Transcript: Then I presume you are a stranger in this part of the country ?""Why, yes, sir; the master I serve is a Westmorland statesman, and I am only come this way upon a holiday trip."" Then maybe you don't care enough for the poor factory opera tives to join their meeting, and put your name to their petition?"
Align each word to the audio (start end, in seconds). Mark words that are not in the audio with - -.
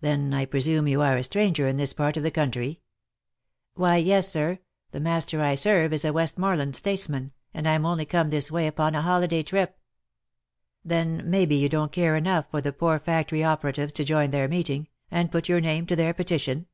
Then 0.00 0.32
I 0.32 0.44
presume 0.44 0.86
you 0.86 1.02
are 1.02 1.16
a 1.16 1.24
stranger 1.24 1.66
in 1.66 1.76
this 1.76 1.92
part 1.92 2.16
of 2.16 2.22
the 2.22 2.30
country 2.30 2.82
?""Why, 3.74 3.96
yes, 3.96 4.28
sir; 4.28 4.60
the 4.92 5.00
master 5.00 5.42
I 5.42 5.56
serve 5.56 5.92
is 5.92 6.04
a 6.04 6.12
Westmorland 6.12 6.76
statesman, 6.76 7.32
and 7.52 7.66
I 7.66 7.72
am 7.72 7.84
only 7.84 8.06
come 8.06 8.30
this 8.30 8.48
way 8.48 8.68
upon 8.68 8.94
a 8.94 9.02
holiday 9.02 9.42
trip."" 9.42 9.76
Then 10.84 11.28
maybe 11.28 11.56
you 11.56 11.68
don't 11.68 11.90
care 11.90 12.14
enough 12.14 12.48
for 12.52 12.60
the 12.60 12.72
poor 12.72 13.00
factory 13.00 13.42
opera 13.42 13.72
tives 13.72 13.92
to 13.94 14.04
join 14.04 14.30
their 14.30 14.46
meeting, 14.46 14.86
and 15.10 15.32
put 15.32 15.48
your 15.48 15.60
name 15.60 15.84
to 15.86 15.96
their 15.96 16.14
petition?" 16.14 16.68